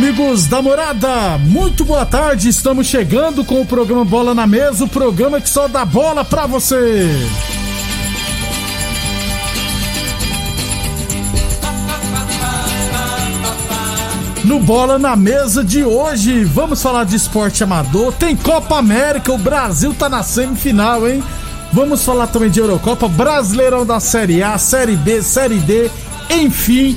[0.00, 2.48] Amigos da morada, muito boa tarde.
[2.48, 6.46] Estamos chegando com o programa Bola na Mesa o programa que só dá bola pra
[6.46, 7.06] você.
[14.42, 18.14] No Bola na Mesa de hoje, vamos falar de esporte amador.
[18.14, 21.22] Tem Copa América, o Brasil tá na semifinal, hein?
[21.74, 25.90] Vamos falar também de Eurocopa, Brasileirão da Série A, Série B, Série D,
[26.30, 26.96] enfim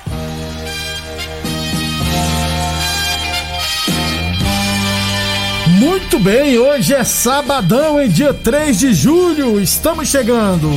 [5.81, 10.69] Muito bem, hoje é sabadão, em dia 3 de julho, estamos chegando.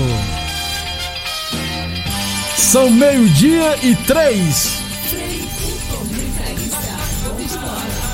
[2.57, 4.79] São meio-dia e três.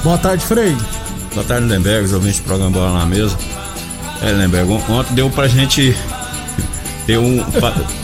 [0.02, 0.76] Boa tarde, Frei.
[1.32, 3.38] Boa tarde, Lemberg, os ouvintes do programa Bola na Mesa.
[4.20, 5.96] É, Lemberg, ontem deu pra gente
[7.06, 7.40] ter um,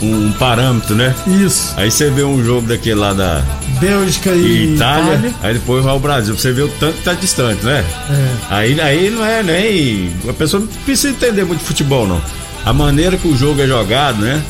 [0.01, 1.13] um parâmetro, né?
[1.27, 1.73] Isso.
[1.75, 3.43] Aí você vê um jogo daquele lá da
[3.79, 6.37] Bélgica e, Itália, Itália, aí depois vai ao Brasil.
[6.37, 7.85] Você vê o tanto que tá distante, né?
[8.09, 8.35] É.
[8.49, 10.11] Aí, aí não é nem.
[10.27, 12.21] A pessoa não precisa entender muito de futebol, não.
[12.65, 14.41] A maneira que o jogo é jogado, né?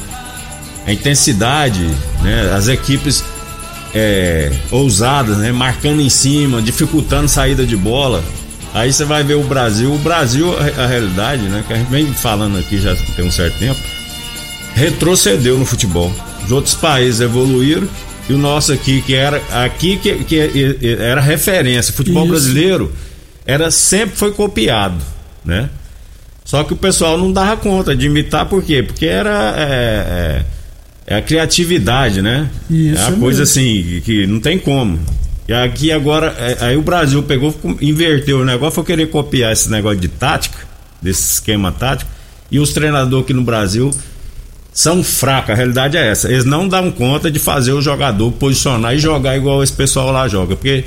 [0.86, 1.88] A intensidade,
[2.22, 2.54] né?
[2.56, 3.24] As equipes
[3.94, 5.52] é, ousadas, né?
[5.52, 8.24] Marcando em cima, dificultando saída de bola.
[8.74, 9.94] Aí você vai ver o Brasil.
[9.94, 11.64] O Brasil, a, a realidade, né?
[11.68, 13.80] Que a gente vem falando aqui já tem um certo tempo
[14.78, 16.14] retrocedeu no futebol.
[16.46, 17.90] Os outros países evoluíram
[18.30, 22.32] e o nosso aqui, que era aqui que, que era referência, futebol Isso.
[22.32, 22.92] brasileiro,
[23.46, 24.98] era sempre foi copiado,
[25.46, 25.70] né?
[26.44, 28.82] Só que o pessoal não dava conta de imitar, por quê?
[28.82, 29.64] Porque era é,
[31.08, 32.50] é, é a criatividade, né?
[32.70, 35.00] Isso é uma coisa assim que não tem como.
[35.48, 39.70] E aqui agora, é, aí o Brasil pegou, inverteu o negócio, foi querer copiar esse
[39.70, 40.58] negócio de tática,
[41.02, 42.12] desse esquema tático,
[42.52, 43.92] e os treinadores aqui no Brasil
[44.78, 46.32] são fracos, a realidade é essa.
[46.32, 50.28] Eles não dão conta de fazer o jogador posicionar e jogar igual esse pessoal lá
[50.28, 50.56] joga.
[50.56, 50.84] Porque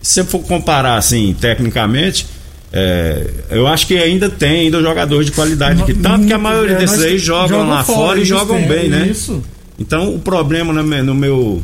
[0.00, 2.24] se você for comparar assim, tecnicamente,
[2.72, 5.92] é, eu acho que ainda tem ainda jogadores de qualidade aqui.
[5.92, 8.88] Tanto que a maioria é, desses aí jogam, jogam lá fora, fora e jogam bem,
[8.88, 9.08] né?
[9.10, 9.42] Isso.
[9.76, 11.60] Então o problema no meu.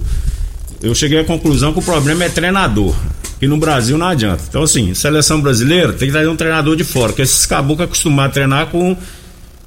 [0.83, 2.93] Eu cheguei à conclusão que o problema é treinador.
[3.39, 4.43] Que no Brasil não adianta.
[4.49, 8.33] Então, assim, seleção brasileira tem que trazer um treinador de fora, porque esses caboclos acostumados
[8.33, 8.97] a treinar com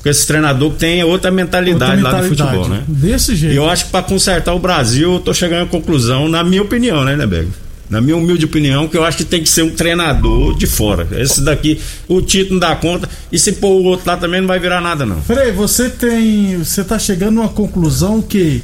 [0.06, 2.84] porque esse treinador tem outra mentalidade, outra mentalidade lá do futebol, né?
[2.88, 3.54] Desse jeito.
[3.54, 6.62] E eu acho que para consertar o Brasil, eu tô chegando à conclusão, na minha
[6.62, 7.50] opinião, né, Neberg?
[7.90, 11.08] Na minha humilde opinião, que eu acho que tem que ser um treinador de fora.
[11.20, 13.10] Esse daqui, o título não dá conta.
[13.32, 15.24] E se pôr o outro lá também não vai virar nada, não.
[15.24, 16.60] Frei, você tem.
[16.60, 18.62] Você tá chegando a uma conclusão que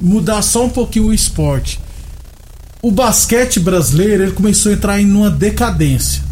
[0.00, 1.78] mudar só um pouquinho o esporte.
[2.80, 6.22] O basquete brasileiro ele começou a entrar em uma decadência.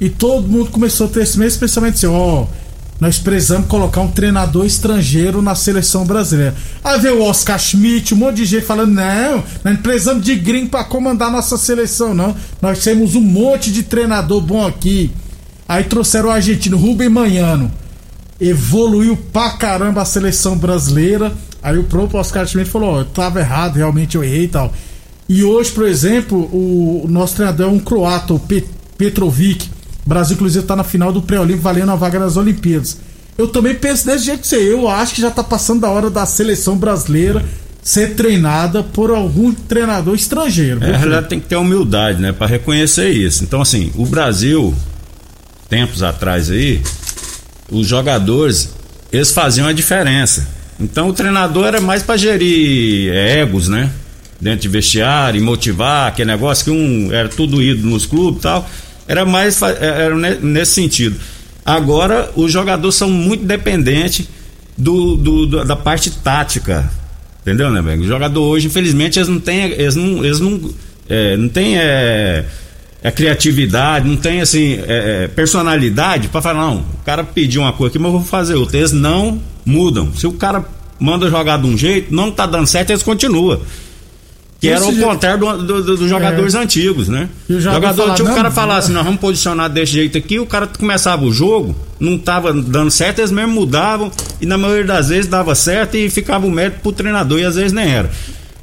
[0.00, 2.42] E todo mundo começou a ter esse mesmo pensamento assim, ó.
[2.42, 2.63] Oh,
[3.00, 6.54] nós precisamos colocar um treinador estrangeiro na seleção brasileira.
[6.82, 10.34] Aí veio o Oscar Schmidt, um monte de gente falando: não, nós não precisamos de
[10.36, 12.34] gringo para comandar nossa seleção, não.
[12.62, 15.10] Nós temos um monte de treinador bom aqui.
[15.68, 17.70] Aí trouxeram o argentino Rubem Manhano.
[18.40, 21.32] Evoluiu pra caramba a seleção brasileira.
[21.62, 24.72] Aí o próprio Oscar Schmidt falou: oh, eu tava errado, realmente eu errei e tal.
[25.28, 28.40] E hoje, por exemplo, o, nosso treinador é um croata, o
[28.98, 29.70] Petrovic
[30.04, 32.98] o Brasil, inclusive, está na final do pré-olímpico, valendo a vaga nas Olimpíadas.
[33.36, 34.56] Eu também penso desse jeito que você.
[34.56, 37.44] Eu acho que já está passando da hora da seleção brasileira
[37.82, 40.82] ser treinada por algum treinador estrangeiro.
[40.82, 43.44] É, ela tem que ter humildade, né, para reconhecer isso.
[43.44, 44.74] Então, assim, o Brasil,
[45.68, 46.80] tempos atrás aí,
[47.70, 48.72] os jogadores,
[49.12, 50.48] eles faziam a diferença.
[50.80, 53.90] Então, o treinador era mais para gerir egos, né?
[54.40, 58.42] Dentro de vestiário, e motivar, aquele negócio que um era tudo ídolo nos clubes e
[58.42, 58.68] tal.
[59.06, 61.16] Era mais é, era nesse sentido.
[61.64, 64.28] Agora, os jogadores são muito dependentes
[64.76, 66.90] do, do, do da parte tática.
[67.42, 68.02] Entendeu, né, velho?
[68.02, 69.64] O jogador hoje, infelizmente, eles não têm.
[69.72, 70.74] Eles não, eles não,
[71.08, 72.44] é, não têm é,
[73.02, 77.72] é, criatividade, não tem assim, é, é personalidade para falar, não, o cara pediu uma
[77.72, 78.78] coisa aqui, mas eu vou fazer outra.
[78.78, 80.12] Eles não mudam.
[80.14, 80.64] Se o cara
[80.98, 83.60] manda jogar de um jeito, não tá dando certo, eles continuam.
[84.64, 86.58] Que era o contrário dos do, do, do jogadores é.
[86.58, 87.28] antigos, né?
[87.48, 90.66] O jogador tinha o cara falar assim, nós vamos posicionar desse jeito aqui, o cara
[90.66, 95.26] começava o jogo, não tava dando certo, eles mesmo mudavam, e na maioria das vezes
[95.26, 98.10] dava certo e ficava o mérito pro treinador, e às vezes nem era.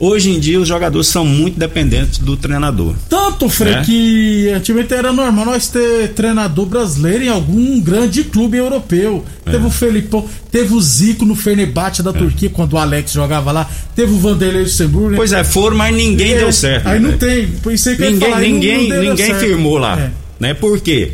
[0.04, 2.96] Hoje em dia os jogadores são muito dependentes do treinador.
[3.08, 3.82] Tanto, Frei, é?
[3.84, 9.24] que antigamente era normal nós ter treinador brasileiro em algum grande clube europeu.
[9.46, 9.52] É.
[9.52, 12.14] Teve o Felipão, teve o Zico no Fenerbahçe da é.
[12.14, 15.16] Turquia quando o Alex jogava lá, teve o Vanderlei Luxemburgo.
[15.16, 16.88] Pois é, foram, mas ninguém deu certo.
[16.88, 17.10] Aí né?
[17.12, 20.12] não tem, por isso que ninguém, falar, ninguém, não, não ninguém firmou lá, é.
[20.40, 20.56] né?
[20.56, 21.12] Por quê?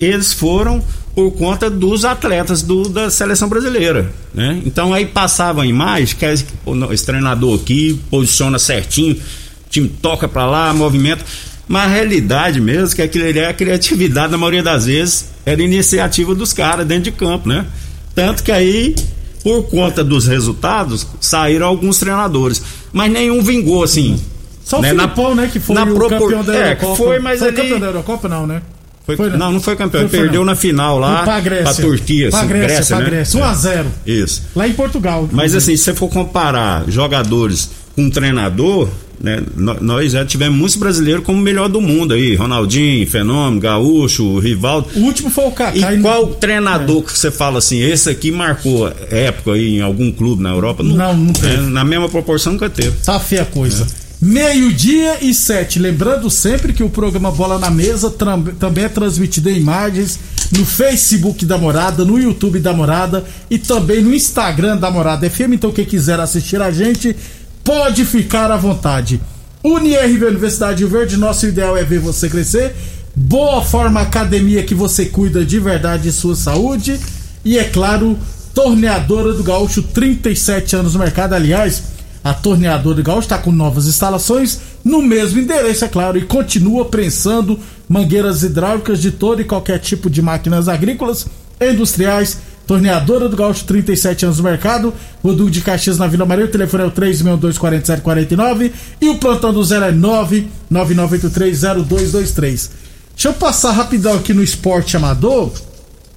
[0.00, 0.82] Eles foram
[1.14, 4.62] por conta dos atletas do, da seleção brasileira, né?
[4.64, 10.46] Então aí passava a imagem que esse treinador aqui posiciona certinho, o time toca para
[10.46, 11.24] lá, movimenta,
[11.68, 16.34] mas a realidade mesmo que aquilo é a criatividade na maioria das vezes era iniciativa
[16.34, 17.66] dos caras dentro de campo, né?
[18.14, 18.94] Tanto que aí
[19.42, 22.62] por conta dos resultados saíram alguns treinadores,
[22.92, 24.18] mas nenhum vingou assim.
[24.64, 24.92] Só né?
[24.92, 26.20] o Filipão, na, né, que foi na o propor...
[26.20, 26.92] campeão da Eurocopa.
[26.92, 27.56] É, foi, mas foi ali...
[27.56, 28.62] campeão da Eurocopa não, né?
[29.04, 30.08] Foi, foi, não, não foi campeão.
[30.08, 31.64] Foi, perdeu na final lá pra, Grécia.
[31.64, 32.30] pra Turquia.
[32.30, 33.10] Pra Grécia, Grécia, pra né?
[33.10, 33.40] Grécia.
[33.40, 33.86] 1x0.
[34.06, 34.10] É.
[34.10, 34.42] Isso.
[34.54, 35.28] Lá em Portugal.
[35.32, 38.88] Mas assim, se você for comparar jogadores com um treinador,
[39.20, 42.36] né, nós já tivemos muitos brasileiros como o melhor do mundo aí.
[42.36, 44.88] Ronaldinho, Fenômeno, Gaúcho, Rivaldo.
[44.94, 45.94] O último foi o Kaká.
[45.94, 47.06] E qual treinador é.
[47.06, 50.82] que você fala assim, esse aqui marcou época aí em algum clube na Europa?
[50.82, 51.32] Não, não, não.
[51.48, 52.92] É, na mesma proporção nunca teve.
[53.04, 53.86] Tá feia a coisa.
[54.24, 55.80] Meio-dia e sete.
[55.80, 60.16] Lembrando sempre que o programa Bola na Mesa também é transmitido em imagens
[60.52, 65.54] no Facebook da Morada, no YouTube da Morada e também no Instagram da Morada FM.
[65.54, 67.16] Então, quem quiser assistir a gente,
[67.64, 69.20] pode ficar à vontade.
[69.64, 72.76] UniRV Universidade Verde, nosso ideal é ver você crescer.
[73.16, 76.96] Boa Forma Academia que você cuida de verdade de sua saúde.
[77.44, 78.16] E é claro,
[78.54, 81.32] Torneadora do Gaúcho, 37 anos no mercado.
[81.32, 81.82] Aliás,
[82.24, 86.84] a torneadora de Gaúcho está com novas instalações no mesmo endereço, é claro, e continua
[86.84, 87.58] prensando
[87.88, 91.26] mangueiras hidráulicas de todo e qualquer tipo de máquinas agrícolas
[91.60, 92.38] e industriais.
[92.66, 94.94] Torneadora do Gaúcho, 37 anos no mercado.
[95.22, 96.44] Rodul de Caxias na Vila Maria.
[96.44, 98.70] O telefone é o 362-4749.
[99.00, 102.70] E o plantão do zero é 999830223.
[103.14, 105.50] Deixa eu passar rapidão aqui no esporte amador.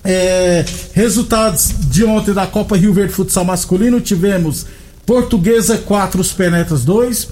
[0.03, 0.63] É,
[0.93, 3.99] resultados de ontem da Copa Rio Verde Futsal Masculino.
[3.99, 4.67] Tivemos
[5.05, 7.27] Portuguesa 4, Os Penetras 2,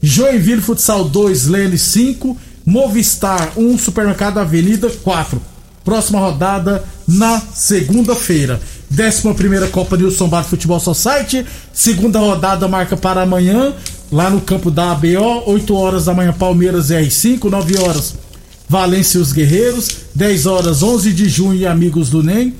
[0.00, 5.40] Joinville Futsal 2, Lene 5, Movistar 1, Supermercado Avenida 4.
[5.84, 8.60] Próxima rodada na segunda-feira.
[8.90, 11.46] 11 Copa Nilson Bar Futebol Society.
[11.72, 13.72] Segunda rodada marca para amanhã,
[14.10, 15.44] lá no campo da ABO.
[15.46, 17.44] 8 horas da manhã, Palmeiras e R5.
[17.44, 18.14] 9 horas,
[18.68, 19.88] Valência e os Guerreiros.
[20.14, 22.54] 10 horas, 11 de junho Amigos do NEM.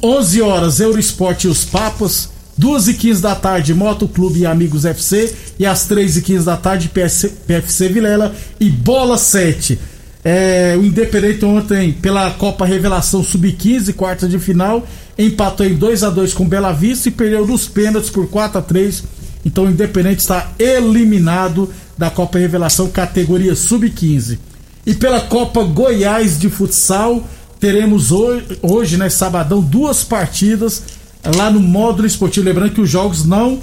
[0.00, 2.28] 11 horas, Eurosport e os Papas.
[2.58, 5.32] 2 e 15 da tarde, Moto Clube e Amigos FC.
[5.58, 9.78] E às 3 e 15 da tarde, PS, PFC Vilela e Bola 7.
[10.24, 14.86] É, o Independente ontem, pela Copa Revelação Sub-15, quarta de final,
[15.16, 18.62] empatou em 2 a 2 com Bela Vista e perdeu nos pênaltis por 4 a
[18.62, 19.04] 3
[19.46, 24.38] Então o Independente está eliminado da Copa Revelação categoria Sub-15.
[24.84, 27.22] E pela Copa Goiás de Futsal,
[27.60, 30.82] teremos hoje, hoje, né, sabadão, duas partidas
[31.24, 32.46] lá no módulo esportivo.
[32.46, 33.60] Lembrando que os jogos não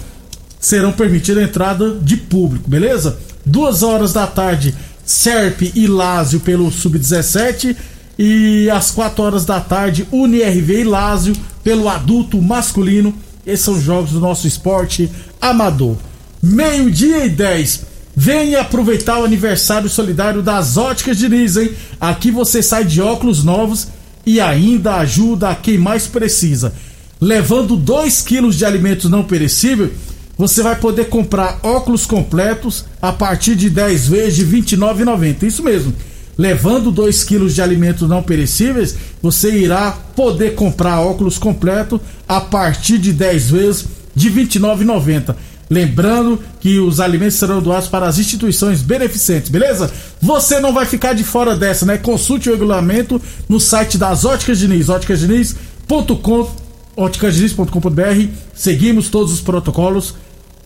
[0.59, 3.17] serão permitida a entrada de público, beleza?
[3.45, 4.73] Duas horas da tarde,
[5.05, 7.75] Serp e Lázio pelo Sub-17
[8.17, 13.13] e às quatro horas da tarde, UniRV e Lázio pelo adulto masculino.
[13.45, 15.09] Esses são os jogos do nosso esporte
[15.39, 15.97] amador.
[16.41, 17.85] Meio-dia e 10.
[18.15, 21.71] Venha aproveitar o aniversário solidário das Óticas Diniz, hein?
[21.99, 23.89] Aqui você sai de óculos novos
[24.25, 26.73] e ainda ajuda a quem mais precisa
[27.19, 29.91] levando 2 quilos de alimentos não perecíveis,
[30.37, 35.43] você vai poder comprar óculos completos a partir de 10 vezes de R$ 29,90.
[35.43, 35.93] Isso mesmo.
[36.37, 42.97] Levando 2 quilos de alimentos não perecíveis, você irá poder comprar óculos completo a partir
[42.97, 45.35] de 10 vezes de R$ 29,90.
[45.69, 49.91] Lembrando que os alimentos serão doados para as instituições beneficentes, beleza?
[50.21, 51.97] Você não vai ficar de fora dessa, né?
[51.97, 56.64] Consulte o regulamento no site das Óticas Diniz, óticasdiniz.com.br
[56.95, 58.27] óticasdiniz.com.br.
[58.53, 60.15] Seguimos todos os protocolos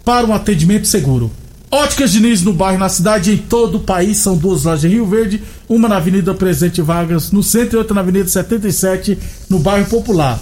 [0.04, 1.32] para um atendimento seguro.
[1.72, 4.18] Óticas Diniz no bairro, na cidade, em todo o país.
[4.18, 7.94] São duas lojas em Rio Verde, uma na Avenida Presidente Vargas, no centro, e outra
[7.94, 9.18] na Avenida 77,
[9.48, 10.40] no bairro Popular.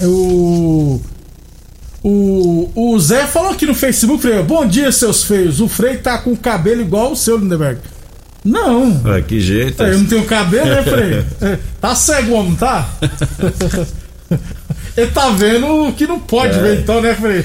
[0.00, 1.00] O,
[2.02, 5.60] o, o Zé falou aqui no Facebook, Frei, bom dia, seus feios.
[5.60, 7.80] O Frei tá com o cabelo igual o seu, Lindeberg.
[8.44, 9.02] Não.
[9.04, 9.82] Ué, que jeito.
[9.82, 11.24] Eu não tenho cabelo, né, Frei?
[11.42, 12.88] É, tá cego, homem, tá?
[15.00, 16.62] Ele tá vendo o que não pode É.
[16.62, 17.44] ver, então, né, Frei?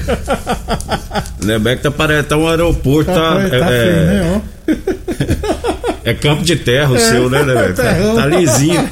[1.40, 4.72] Lindeberg tá parecendo um aeroporto, tá, tá é, feio, é, né, ó?
[6.04, 7.74] é campo de terra o seu, né, Lindeberg?
[7.76, 8.14] Tá, terrão.
[8.14, 8.88] tá lisinho.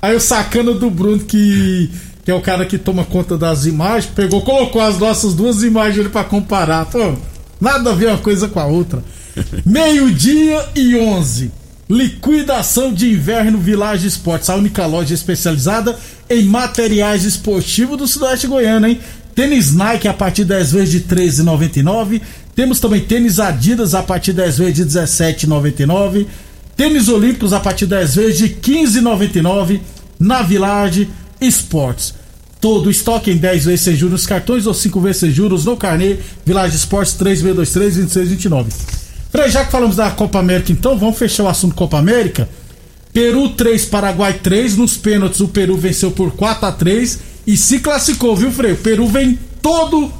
[0.00, 1.90] Aí o sacana do Bruno, que,
[2.24, 6.00] que é o cara que toma conta das imagens, pegou, colocou as nossas duas imagens
[6.00, 6.86] ali pra comparar.
[6.86, 7.14] Pô,
[7.60, 9.02] nada a ver uma coisa com a outra.
[9.66, 11.50] Meio-dia e 11.
[11.88, 18.86] Liquidação de inverno Village Esportes, a única loja especializada em materiais esportivos do Sudoeste Goiano,
[18.86, 19.00] hein?
[19.34, 22.20] Tênis Nike a partir de 10 vezes de R$ 13,99.
[22.54, 26.26] Temos também tênis Adidas a partir de 10 vezes de R$ 17,99.
[26.76, 29.80] Tênis Olímpicos a partir de 10 vezes de R$ 15,99
[30.20, 31.08] na Village
[31.40, 32.12] Esportes.
[32.60, 36.18] Todo estoque em 10 vezes sem juros cartões ou 5 vezes sem juros no carnê.
[36.44, 38.97] Village Esportes 3623 2629.
[39.30, 42.48] Frei, já que falamos da Copa América, então vamos fechar o assunto Copa América.
[43.12, 44.76] Peru 3, Paraguai 3.
[44.76, 48.72] Nos pênaltis, o Peru venceu por 4 a 3 e se classificou, viu, Frei?
[48.72, 50.10] O Peru vem todo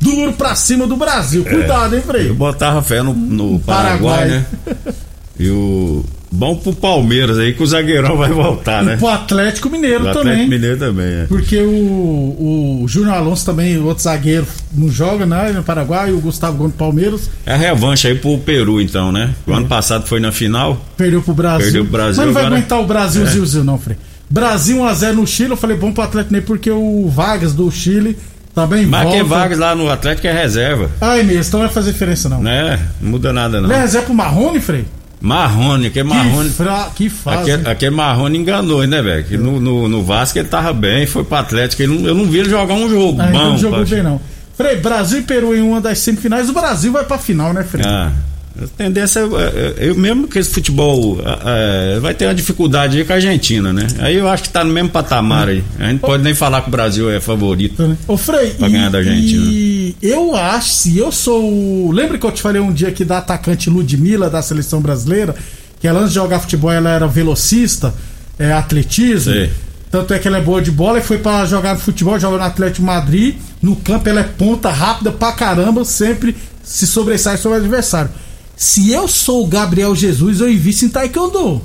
[0.00, 1.44] duro pra cima do Brasil.
[1.44, 2.28] Cuidado, hein, Frei?
[2.28, 4.28] Eu botava fé no, no Paraguai, Paraguai.
[4.28, 4.94] né?
[5.38, 6.04] E o.
[6.34, 8.94] Bom pro Palmeiras aí que o zagueirão vai voltar, né?
[8.94, 10.20] E pro Atlético Mineiro O também.
[10.32, 11.24] Atlético Mineiro também, é.
[11.28, 15.52] Porque o, o Júnior Alonso também, outro zagueiro, não joga, né?
[15.54, 19.34] No Paraguai, o Gustavo Gomes Palmeiras É a revanche aí pro Peru, então, né?
[19.46, 20.82] O ano passado foi na final.
[20.96, 21.64] perdeu pro Brasil.
[21.64, 23.26] Perdeu pro Brasil, Mas não vai agora- aguentar o Brasil, É.
[23.26, 23.98] Zil, Zil, não, Frei.
[24.30, 28.16] Brasil 1x0 no Chile, eu falei bom pro Atlético Mineiro porque o Vargas do Chile
[28.54, 29.18] também Mas volta.
[29.18, 32.40] que Vargas lá no Atlético é reserva, Ai, mesmo, então não vai fazer diferença não.
[32.42, 32.78] né?
[33.02, 33.68] Não muda nada, não.
[33.68, 34.86] Ele é reserva pro Marrone, Frei?
[35.22, 36.48] Marrone, que é Marrone.
[36.50, 36.90] Que, fra...
[36.94, 37.52] que fase.
[37.52, 39.40] Aquele, aquele Marrone enganou, né, velho?
[39.40, 41.80] No, no, no Vasco ele tava bem, foi pro Atlético.
[41.82, 43.38] Ele eu não vi ele jogar um jogo Ah, bom.
[43.38, 44.20] não jogou bem não.
[44.56, 47.84] Frei, Brasil e Peru em uma das semifinais, o Brasil vai pra final, né, Frei?
[47.86, 48.10] Ah,
[48.60, 52.98] a tendência é, é, eu mesmo que esse futebol é, é, vai ter uma dificuldade
[52.98, 53.86] aí com a Argentina, né?
[53.98, 55.64] Aí eu acho que tá no mesmo patamar aí.
[55.78, 57.82] A gente pode nem falar que o Brasil é favorito.
[57.86, 57.96] né?
[58.06, 59.44] Ô Frei, Pra ganhar da Argentina.
[59.50, 61.90] E eu acho, se eu sou.
[61.90, 65.34] Lembra que eu te falei um dia aqui da atacante Ludmilla da seleção brasileira?
[65.80, 67.94] Que ela antes de jogar futebol ela era velocista,
[68.38, 69.32] é, atletismo.
[69.32, 69.50] Sei.
[69.90, 72.38] Tanto é que ela é boa de bola e foi pra jogar no futebol, joga
[72.38, 73.34] no Atlético Madrid.
[73.60, 78.10] No campo ela é ponta rápida pra caramba, sempre se sobressai sobre o adversário.
[78.62, 81.60] Se eu sou o Gabriel Jesus, eu invisto em Taekwondo.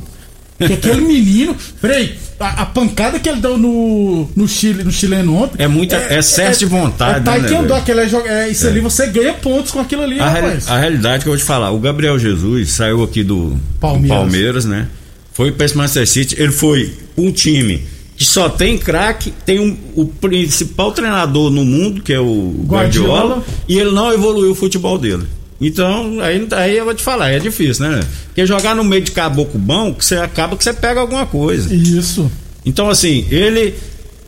[0.58, 1.56] Que aquele menino.
[1.80, 5.62] Frei, a, a pancada que ele deu no, no Chile, no chileno ontem.
[5.64, 7.76] É muita- é excesso de vontade, É né, Taekwondo, velho?
[7.76, 10.68] aquele é, é isso ali, você ganha pontos com aquilo ali, A, rapaz.
[10.68, 14.18] a realidade que eu vou te falar, o Gabriel Jesus saiu aqui do do Palmeiras.
[14.18, 14.88] Palmeiras, né?
[15.32, 17.84] Foi para esse Manchester City, ele foi um time
[18.16, 23.36] que só tem craque, tem um- o principal treinador no mundo, que é o Guardiola,
[23.36, 23.44] Guardiola.
[23.68, 25.28] e ele não evoluiu o futebol dele.
[25.60, 28.00] Então, aí, aí eu vou te falar, é difícil, né?
[28.28, 31.74] Porque jogar no meio de caboclo bom, que você acaba que você pega alguma coisa.
[31.74, 32.30] Isso.
[32.66, 33.74] Então, assim, ele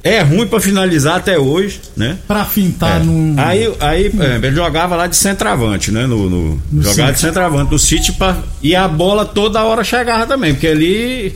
[0.04, 2.18] é ruim para finalizar até hoje, né?
[2.28, 3.04] Pra fintar É.
[3.04, 3.36] num.
[3.38, 6.08] Aí, aí por exemplo, ele jogava lá de centroavante, né?
[6.08, 7.28] No, no- No jogava de City.
[7.30, 11.36] centroavante no City pra, e a bola toda hora chegava também, porque ali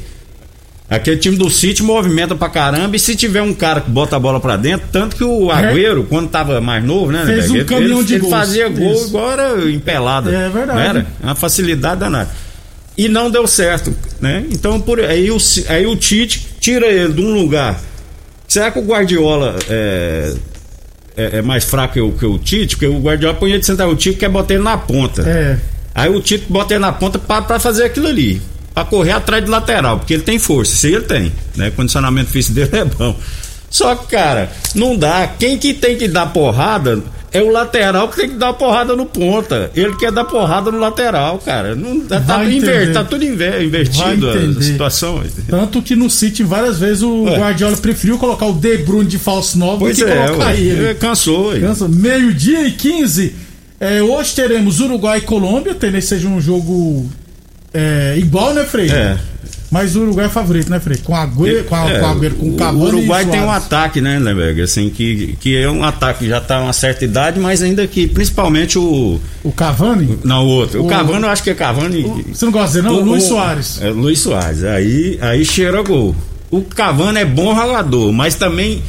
[0.95, 4.19] aquele time do City movimenta pra caramba e se tiver um cara que bota a
[4.19, 7.23] bola pra dentro, tanto que o Agüero, quando tava mais novo, né?
[7.25, 8.33] Fez um ele, caminhão ele, de ele gols.
[8.33, 9.17] fazia gol Isso.
[9.17, 10.31] era empelada.
[10.31, 10.79] É verdade.
[10.79, 11.07] Era?
[11.21, 12.29] Uma facilidade danada.
[12.95, 14.45] E não deu certo, né?
[14.51, 17.79] Então por aí o, aí o Tite tira ele de um lugar.
[18.47, 20.33] Será que o Guardiola é,
[21.17, 22.75] é, é mais fraco que o, que o Tite?
[22.75, 25.23] Porque o Guardiola põe ele de central, o Tite quer botar ele na ponta.
[25.27, 25.57] É.
[25.95, 28.39] Aí o Tite bota ele na ponta pra, pra fazer aquilo ali.
[28.73, 31.31] Pra correr atrás do lateral, porque ele tem força, isso aí ele tem.
[31.55, 31.69] Né?
[31.69, 33.15] O condicionamento físico dele é bom.
[33.69, 35.27] Só que, cara, não dá.
[35.39, 37.01] Quem que tem que dar porrada
[37.31, 39.71] é o lateral que tem que dar porrada no ponta.
[39.75, 41.73] Ele quer dar porrada no lateral, cara.
[41.75, 44.63] Não, tá, tá, inver- tá tudo inver- invertido a entender.
[44.63, 45.23] situação.
[45.49, 47.25] Tanto que no City, várias vezes, o.
[47.25, 50.59] Guardiola preferiu colocar o De Bruyne de falso novo Pois do que é, colocar ué.
[50.59, 50.85] ele.
[50.87, 51.47] É, cansou.
[51.49, 51.59] ué.
[51.59, 51.87] Cansa.
[51.87, 53.35] Meio-dia e 15.
[53.79, 55.73] É, hoje teremos Uruguai e Colômbia.
[55.73, 57.09] Talvez seja um jogo
[57.73, 58.89] é, igual, né, Frei?
[58.89, 59.17] É.
[59.71, 60.97] Mas o Uruguai é favorito, né, Frei?
[60.99, 63.41] Com a Agüero, com, a, É, com, a Agüero, com o Cavani o Uruguai tem
[63.41, 64.61] um ataque, né, Lemberg?
[64.61, 68.05] Assim, que, que é um ataque que já tá uma certa idade, mas ainda que
[68.07, 69.19] principalmente o.
[69.43, 70.19] O Cavani?
[70.23, 70.81] Não, o outro.
[70.81, 72.03] O, O- Cavani, eu acho que é Cavani.
[72.31, 73.01] Você não gosta dele, não?
[73.01, 73.81] O- Luiz o- Soares.
[73.81, 74.63] É, Luiz Soares.
[74.63, 76.15] Aí, aí cheira gol.
[76.51, 78.79] O Cavani é bom jogador, mas também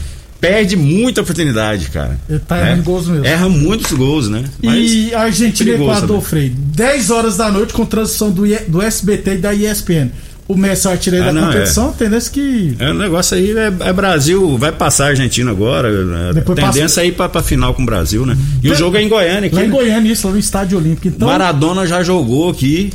[0.46, 2.18] perde muita oportunidade, cara.
[2.28, 3.24] Ele tá errando gols mesmo.
[3.24, 4.44] Erra muitos gols, né?
[4.62, 9.38] e Argentina e Equador, Frei, 10 horas da noite com transmissão do, do SBT e
[9.38, 10.10] da ESPN
[10.46, 11.92] o Messi é o artilheiro ah, da não, competição, é.
[11.92, 12.76] tendência que.
[12.78, 15.88] É, o negócio aí é, é, Brasil, vai passar a Argentina agora.
[15.88, 17.00] É, Depois tendência passa...
[17.00, 18.36] aí pra, pra final com o Brasil, né?
[18.62, 19.54] E o jogo é em Goiânia aqui.
[19.54, 19.72] Lá em né?
[19.72, 21.08] Goiânia, isso, lá no Estádio Olímpico.
[21.08, 21.28] Então...
[21.28, 22.92] Maradona já jogou aqui.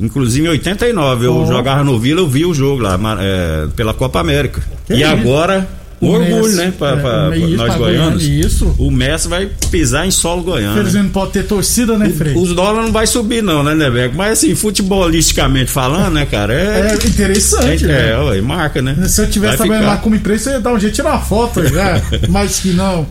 [0.00, 1.46] Inclusive em 89, eu oh.
[1.46, 4.62] jogava no Vila, eu vi o jogo lá, é, pela Copa América.
[4.86, 5.66] Que e agora
[6.00, 6.72] o orgulho, Messi, né?
[6.76, 8.22] Pra, é, pra, isso, nós pra goianos.
[8.22, 8.74] Isso.
[8.78, 10.72] O Messi vai pisar em solo goiano.
[10.72, 12.34] Infelizmente não pode ter torcida, né, Frei?
[12.36, 14.14] Os dólares não vai subir, não, né, Nebeco?
[14.14, 16.52] Mas assim, futebolisticamente falando, né, cara?
[16.52, 18.10] É, é interessante, é, né?
[18.10, 19.08] É, ué, marca, né?
[19.08, 19.94] Se eu tivesse trabalhando ficar...
[19.94, 22.02] lá como empresa, eu ia dar um jeito de tirar uma foto já.
[22.28, 23.06] mas que não.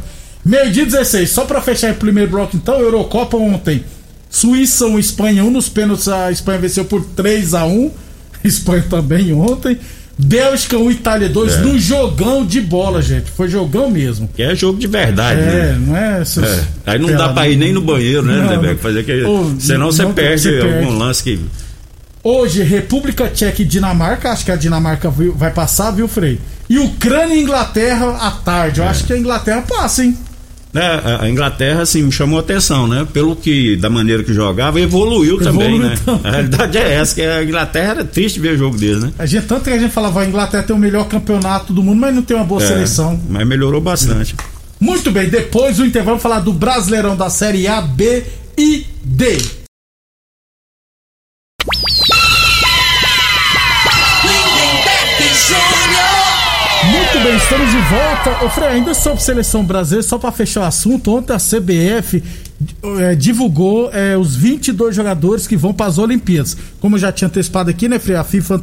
[0.46, 3.84] Meio dia 16, só pra fechar o primeiro bloco, então, Eurocopa ontem.
[4.30, 7.92] Suíça 1, Espanha 1 nos pênaltis, a Espanha venceu por 3 a 1
[8.44, 9.80] Espanha também ontem.
[10.18, 11.58] Bélgica 1, Itália 2, é.
[11.58, 13.30] num jogão de bola, gente.
[13.32, 14.30] Foi jogão mesmo.
[14.34, 15.78] Que é jogo de verdade, é, né?
[15.80, 16.64] Não é, é.
[16.86, 18.80] Aí não dá pra ir nem no banheiro, né, Nebeco?
[18.82, 19.24] Fazer que.
[19.60, 20.92] Senão você perde, você algum perde.
[20.94, 21.40] lance que.
[22.24, 24.32] Hoje, República Tcheca e Dinamarca.
[24.32, 26.40] Acho que a Dinamarca vai passar, viu, Frei?
[26.70, 28.80] E Ucrânia e Inglaterra à tarde.
[28.80, 28.90] Eu é.
[28.90, 30.18] acho que a Inglaterra passa, hein?
[30.76, 33.08] É, a Inglaterra, assim, me chamou a atenção, né?
[33.14, 35.96] Pelo que, da maneira que jogava, evoluiu, evoluiu também, né?
[36.04, 36.22] Também.
[36.24, 39.14] A realidade é essa, que a Inglaterra era triste ver o jogo deles, né?
[39.18, 42.00] A gente, tanto que a gente falava, a Inglaterra tem o melhor campeonato do mundo,
[42.00, 43.20] mas não tem uma boa é, seleção.
[43.30, 44.36] Mas melhorou bastante.
[44.80, 48.24] Muito bem, depois do intervalo, falar do Brasileirão da Série A, B
[48.58, 49.66] e D.
[56.92, 58.46] Muito bem, estamos de volta.
[58.46, 62.24] Ô, Frei, ainda sobre seleção brasileira, só para fechar o assunto, ontem a CBF
[63.00, 66.56] é, divulgou é, os 22 jogadores que vão para as Olimpíadas.
[66.80, 68.16] Como eu já tinha antecipado aqui, né, Frei?
[68.16, 68.62] A FIFA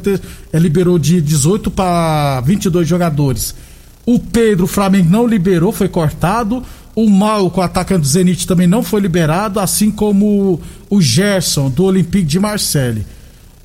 [0.53, 3.53] é, liberou de 18 para 22 jogadores.
[4.05, 6.63] O Pedro, Flamengo não liberou, foi cortado.
[6.95, 12.25] O Malco, atacante do Zenit, também não foi liberado, assim como o Gerson, do Olympique
[12.25, 13.05] de Marseille.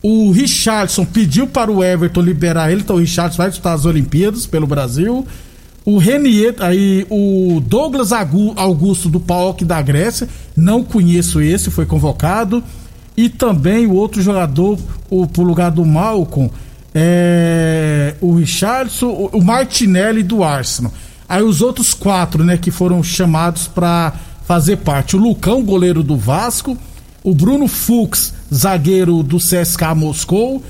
[0.02, 4.46] O Richardson pediu para o Everton liberar ele, então o Richardson vai disputar as Olimpíadas
[4.46, 5.26] pelo Brasil.
[5.84, 12.62] O Renier, aí o Douglas Augusto do PAOK da Grécia, não conheço esse, foi convocado.
[13.16, 14.78] E também o outro jogador,
[15.10, 16.50] o, pro lugar do Malcolm,
[16.94, 20.92] é, o Richardson, o, Martinelli do Arsenal.
[21.28, 24.12] Aí os outros quatro, né, que foram chamados para
[24.46, 25.16] fazer parte.
[25.16, 26.78] O Lucão, goleiro do Vasco
[27.22, 30.62] o Bruno Fux, zagueiro do CSK Moscou,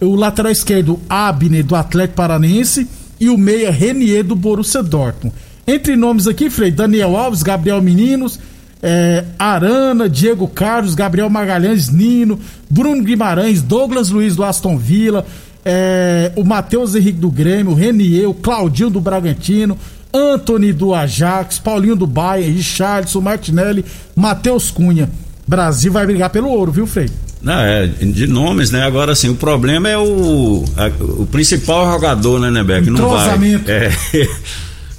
[0.00, 2.86] o lateral esquerdo Abner do Atlético Paranense
[3.18, 5.34] e o meia Renier do Borussia Dortmund.
[5.66, 8.38] Entre nomes aqui, Frei, Daniel Alves, Gabriel Meninos,
[8.82, 12.38] é, Arana, Diego Carlos, Gabriel Magalhães, Nino,
[12.70, 15.26] Bruno Guimarães, Douglas Luiz do Aston Villa,
[15.64, 19.76] é, o Matheus Henrique do Grêmio, Renier, o Claudinho do Bragantino,
[20.14, 25.10] Anthony do Ajax, Paulinho do Bayern, Richardson, Martinelli, Matheus Cunha.
[25.46, 27.08] Brasil vai brigar pelo ouro, viu, Frei?
[27.40, 28.82] Não, é, de nomes, né?
[28.82, 32.90] Agora, assim, o problema é o, a, o principal jogador, né, Nebeck?
[32.90, 33.54] Não vai.
[33.66, 33.90] É.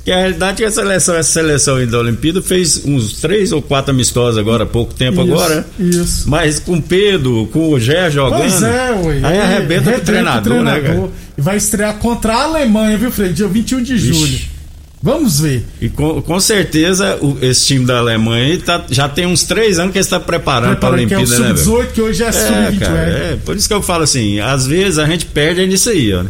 [0.06, 3.62] que a realidade é que a seleção, essa seleção da Olimpíada fez uns três ou
[3.62, 5.68] quatro amistosos agora, há pouco tempo isso, agora.
[5.78, 6.30] Isso.
[6.30, 8.40] Mas com o Pedro, com o Gé jogando.
[8.40, 9.20] Pois é, ué.
[9.24, 11.10] Aí arrebenta com o treinador, treinador, né, cara?
[11.38, 13.34] E vai estrear contra a Alemanha, viu, Frei?
[13.34, 14.14] Dia 21 de Ixi.
[14.14, 14.40] julho.
[15.02, 15.64] Vamos ver.
[15.80, 19.94] E com, com certeza o, esse time da Alemanha tá, já tem uns três anos
[19.94, 21.56] que está preparando para a Olimpíada, que é o né?
[21.56, 22.82] Sub-18, que hoje é, é sub-20.
[22.82, 23.34] É.
[23.34, 26.24] é, por isso que eu falo assim, às vezes a gente perde nisso aí, ó.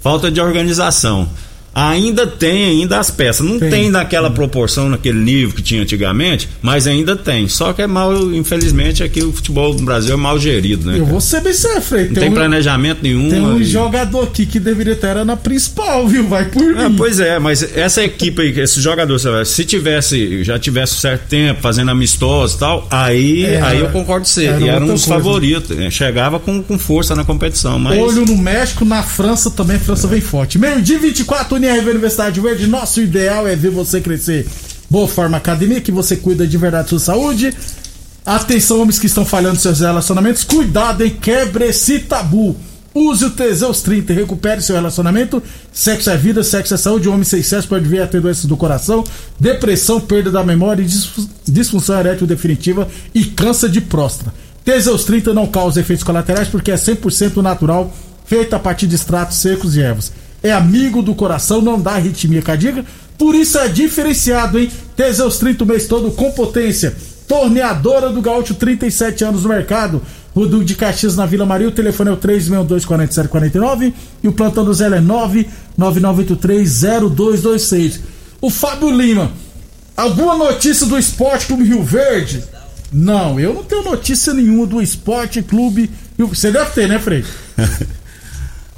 [0.00, 1.28] Falta de organização
[1.78, 3.46] ainda tem ainda as peças.
[3.46, 7.48] Não tem, tem naquela proporção, naquele nível que tinha antigamente, mas ainda tem.
[7.48, 10.98] Só que é mal, infelizmente, aqui o futebol no Brasil é mal gerido, né?
[10.98, 13.28] Eu vou ser bem sério, Não tem, um, planejamento nenhum.
[13.28, 16.28] Tem um jogador aqui que deveria ter era na principal, viu?
[16.28, 16.96] Vai por ah, mim.
[16.96, 21.90] Pois é, mas essa equipe aí, esse jogador, se tivesse, já tivesse certo tempo fazendo
[21.90, 24.46] amistoso e tal, aí, é, aí eu concordo com você.
[24.46, 25.76] Era e era um dos favoritos.
[25.76, 25.90] Né?
[25.90, 27.78] Chegava com, com força na competição.
[27.78, 27.98] Mas...
[27.98, 30.10] Olho no México, na França também, a França é.
[30.10, 30.58] vem forte.
[30.58, 34.46] Meio dia 24, UNIRV Universidade Verde, nosso ideal é ver você crescer.
[34.88, 37.54] Boa Forma Academia, que você cuida de verdade da sua saúde.
[38.24, 40.44] Atenção, homens que estão falhando seus relacionamentos.
[40.44, 41.14] Cuidado, hein?
[41.20, 42.56] Quebre esse tabu.
[42.94, 45.42] Use o Teseus 30 e recupere seu relacionamento.
[45.70, 47.06] Sexo é vida, sexo é saúde.
[47.06, 49.04] O homem sem sexo pode vir a ter doenças do coração,
[49.38, 50.84] depressão, perda da memória,
[51.46, 54.32] disfunção erétil definitiva e câncer de próstata.
[54.64, 59.36] Teseus 30 não causa efeitos colaterais porque é 100% natural, feito a partir de extratos
[59.36, 62.84] secos e ervas é amigo do coração, não dá arritmia cardíaca,
[63.18, 64.70] por isso é diferenciado, hein?
[64.96, 66.94] Teseus 30 o mês todo com potência.
[67.26, 70.00] Torneadora do Gaúcho, 37 anos no mercado.
[70.34, 71.68] Rodul de Caxias na Vila Maria.
[71.68, 75.00] O telefone é o 362-4749 e o plantão do Zé é
[75.78, 78.00] 999830226.
[78.40, 79.32] O Fábio Lima,
[79.96, 82.44] alguma notícia do Esporte Clube Rio Verde?
[82.92, 87.22] Não, eu não tenho notícia nenhuma do Esporte Clube Rio Você deve ter, né, Frei?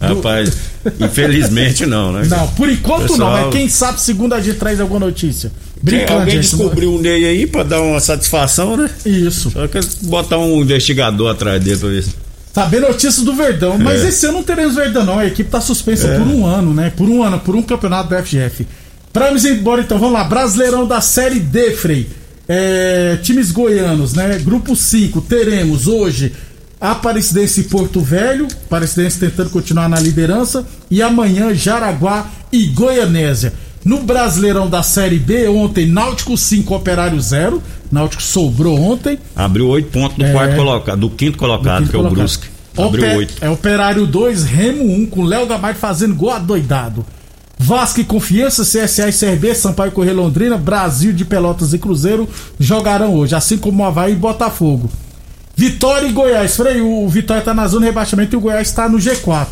[0.01, 0.57] Rapaz,
[0.99, 2.27] infelizmente não, né?
[2.27, 3.19] Não, por enquanto Pessoal...
[3.19, 5.53] não, mas quem sabe segunda a gente traz alguma notícia.
[5.83, 8.89] Brincando, alguém descobriu o Ney aí pra dar uma satisfação, né?
[9.05, 9.51] Isso.
[9.51, 12.15] Só que botar um investigador atrás dele pra ver se.
[12.53, 14.09] Saber notícias do Verdão, mas é.
[14.09, 15.19] esse ano não teremos Verdão, não.
[15.19, 16.19] A equipe tá suspensa é.
[16.19, 16.93] por um ano, né?
[16.97, 18.67] Por um ano, por um campeonato do FGF.
[19.13, 20.25] Pra nos ir embora, então, vamos lá.
[20.25, 22.09] Brasileirão da Série D, Frei.
[22.49, 24.41] É, times goianos, né?
[24.43, 26.33] Grupo 5, teremos hoje
[26.81, 28.49] Aparecidense e Porto Velho.
[28.65, 30.67] Aparecidense tentando continuar na liderança.
[30.91, 33.53] E amanhã, Jaraguá e Goianésia.
[33.85, 37.63] No Brasileirão da Série B, ontem, Náutico 5, Operário 0.
[37.91, 39.19] Náutico sobrou ontem.
[39.35, 42.13] Abriu 8 pontos do é, quarto colocado, do quinto colocado, do quinto que colocado.
[42.13, 42.49] é o Brusque.
[42.77, 43.35] Abriu Oper, 8.
[43.41, 47.05] É Operário 2, Remo 1, com Léo Gamardo fazendo gol adoidado.
[47.59, 52.27] Vasco e Confiança, CSA e CRB, Sampaio Correia Londrina, Brasil de Pelotas e Cruzeiro
[52.59, 54.91] jogarão hoje, assim como o Havaí e Botafogo.
[55.61, 56.57] Vitória e Goiás.
[56.57, 59.47] Frei, o Vitória tá na zona de rebaixamento e o Goiás tá no G4.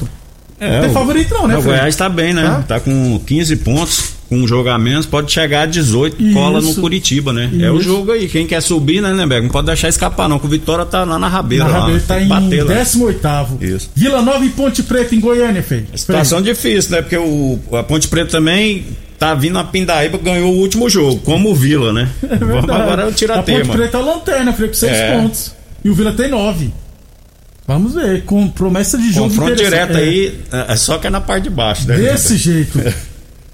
[0.58, 2.42] É, não tem favorito não, né, O Goiás tá bem, né?
[2.42, 2.62] Tá?
[2.62, 6.34] tá com 15 pontos com um jogo a menos, pode chegar a 18, Isso.
[6.34, 7.50] cola no Curitiba, né?
[7.52, 7.64] Isso.
[7.64, 8.26] É o jogo aí.
[8.26, 9.44] Quem quer subir, né, Lemberg?
[9.44, 11.64] Não pode deixar escapar, não, que o Vitória tá lá na rabeira.
[11.64, 13.20] Na rabeira tá em 18.
[13.60, 13.90] Isso.
[13.94, 15.84] Vila Nova e Ponte Preta em Goiânia, Fê.
[15.94, 16.54] Situação Frei.
[16.54, 17.02] difícil, né?
[17.02, 18.86] Porque o, a Ponte Preta também
[19.18, 22.08] tá vindo a Pindaíba, ganhou o último jogo, como o Vila, né?
[22.28, 23.60] É Vamos agora tirar a tema.
[23.60, 25.12] Ponte Preta é a lanterna, Frei, com 6 é.
[25.12, 25.57] pontos.
[25.84, 26.72] E o Vila tem 9.
[27.66, 30.00] Vamos ver, com promessa de jogo Confronto direto é.
[30.00, 31.96] aí, é só que é na parte de baixo, né?
[31.96, 32.78] Desse jeito.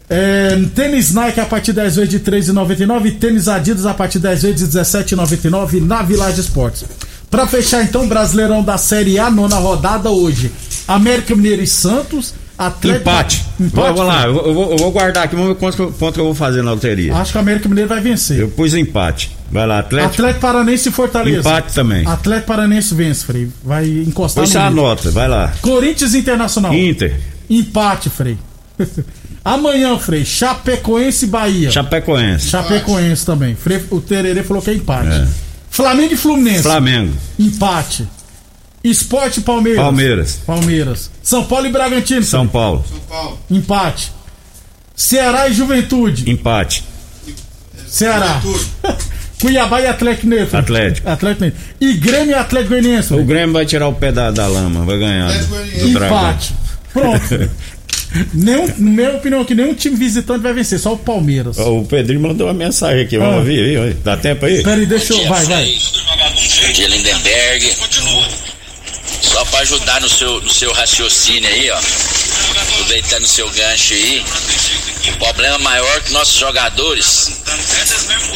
[0.09, 4.43] É, tênis Nike a partir 10 vezes de 3,99 e tênis Adidas a partir 10
[4.43, 6.85] vezes de 17,99 na Village Esportes.
[7.29, 10.53] Para fechar então, Brasileirão da Série A, nona rodada hoje.
[10.87, 12.35] América Mineiro e Santos.
[12.57, 13.01] Atlético...
[13.01, 13.45] Empate.
[13.59, 13.87] Empate.
[13.89, 16.35] Vamos lá, eu vou, eu vou, guardar aqui, vamos ver quanto, quanto que eu vou
[16.37, 17.13] fazer na loteria.
[17.17, 18.39] Acho que o América Mineiro vai vencer.
[18.39, 19.37] Eu pus empate.
[19.51, 20.15] Vai lá, Atlético.
[20.15, 21.41] Atlético Paranense e Fortaleza.
[21.49, 22.07] Empate também.
[22.07, 23.49] Atlético Paranense vence, Frei.
[23.63, 24.77] Vai encostar Puxa no.
[24.77, 25.53] Nota, vai lá.
[25.61, 26.75] Corinthians Internacional.
[26.75, 27.21] Inter.
[27.49, 28.37] Empate, Frei.
[29.45, 31.71] Amanhã, Frei, Chapecoense e Bahia.
[31.71, 32.49] Chapecoense.
[32.49, 33.55] Chapecoense também.
[33.55, 35.11] Frei, o Tererê falou que é empate.
[35.11, 35.29] É.
[35.71, 36.63] Flamengo e Fluminense.
[36.63, 37.13] Flamengo.
[37.39, 38.09] Empate.
[38.83, 39.83] Esporte e Palmeiras.
[39.83, 40.41] Palmeiras.
[40.47, 41.11] Palmeiras.
[41.23, 42.23] São Paulo e Bragantino.
[42.23, 42.85] São Paulo.
[42.89, 43.39] São Paulo.
[43.51, 44.13] Empate.
[44.95, 46.31] Ceará e Juventude.
[46.31, 46.85] Empate.
[47.87, 48.41] Ceará.
[49.45, 50.57] Cuiabá e Atlético Mineiro.
[50.57, 51.09] Atlético.
[51.09, 51.65] Atlético Mineiro.
[51.79, 53.13] E Grêmio e Atlético Goianiense.
[53.13, 55.31] O Grêmio vai tirar o pé da, da lama, vai ganhar.
[55.33, 56.55] Do, do Empate.
[56.95, 57.51] Pronto.
[58.33, 61.59] Nenhum, na minha opinião aqui, nenhum time visitante vai vencer, só o Palmeiras.
[61.59, 63.39] O Pedrinho mandou uma mensagem aqui, vamos ah.
[63.39, 64.63] ouvir aí, dá tempo aí?
[64.63, 65.27] Peraí, deixa eu.
[65.27, 65.65] Vai, vai.
[65.65, 67.75] De Lindenberg.
[69.21, 71.79] Só para ajudar no seu, no seu raciocínio aí, ó.
[72.63, 74.25] Aproveitando o seu gancho aí.
[75.15, 77.41] O problema maior é que nossos jogadores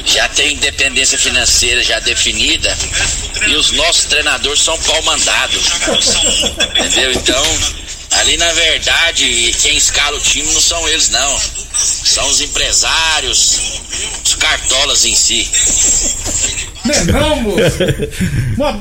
[0.04, 2.76] já têm independência financeira já definida
[3.46, 5.62] e os nossos treinadores são pau mandados.
[6.76, 7.12] Entendeu?
[7.12, 7.42] Então
[8.12, 11.38] Ali, na verdade, quem escala o time não são eles, não.
[11.74, 13.80] São os empresários,
[14.24, 15.48] os cartolas em si.
[17.12, 17.60] Não, moço.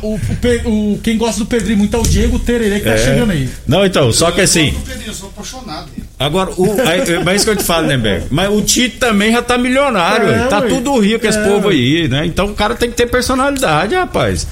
[0.01, 2.97] o, o, o, quem gosta do Pedrinho muito é o Diego Tererê que tá é.
[2.97, 3.49] chegando aí.
[3.67, 4.73] Não, então, só que assim.
[5.05, 5.89] Eu sou apaixonado.
[6.19, 8.27] Agora, o, é, é isso que eu te falo, né, Beco?
[8.31, 10.67] Mas o Tite também já tá milionário, é, tá ué.
[10.67, 12.25] tudo rico esse é, povo aí, né?
[12.25, 14.47] Então o cara tem que ter personalidade, rapaz.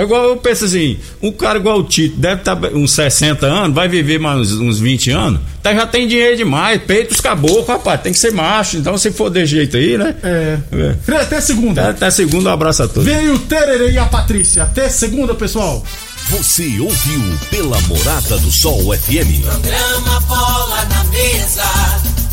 [0.00, 3.46] É igual eu penso assim, um cara igual o Tito, deve estar tá uns 60
[3.46, 7.66] anos, vai viver mais uns 20 anos, tá, já tem dinheiro demais, peito os caboclos,
[7.68, 10.14] rapaz, tem que ser macho, então se for de jeito aí, né?
[10.22, 10.58] É.
[10.72, 11.16] é.
[11.16, 11.82] Até segunda.
[11.82, 13.04] Até, até segunda, um abraço a todos.
[13.04, 14.62] Veio o Tererê e a Patrícia.
[14.62, 15.84] Até segunda, pessoal.
[16.30, 19.44] Você ouviu pela Morada do Sol FM.
[19.44, 21.62] Programa Bola na Mesa,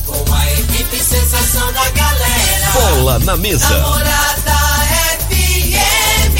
[0.05, 2.71] com a equipe sensação da galera.
[2.73, 3.67] Bola na Mesa.
[3.67, 4.46] Namorada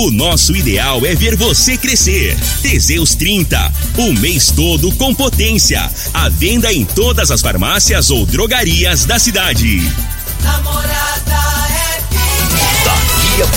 [0.00, 2.38] O nosso ideal é ver você crescer.
[2.62, 5.90] Teseus 30, o mês todo com potência.
[6.14, 9.80] A venda em todas as farmácias ou drogarias da cidade.
[10.40, 11.47] Namorada.